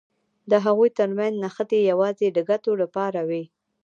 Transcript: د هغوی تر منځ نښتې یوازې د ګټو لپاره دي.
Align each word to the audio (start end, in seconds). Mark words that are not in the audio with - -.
د 0.51 0.53
هغوی 0.65 0.89
تر 0.99 1.09
منځ 1.17 1.33
نښتې 1.43 1.79
یوازې 1.91 2.27
د 2.31 2.39
ګټو 2.49 2.71
لپاره 2.81 3.21
دي. 3.29 3.43